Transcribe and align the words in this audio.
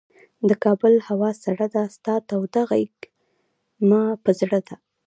د 0.49 0.51
کابل 0.63 0.93
هوا 1.07 1.31
سړه 1.43 1.67
ده، 1.73 1.83
ستا 1.95 2.15
توده 2.29 2.61
غیږ 2.69 2.95
مه 3.89 4.01
په 4.23 4.31
زړه 4.39 4.59
ده 4.67 4.75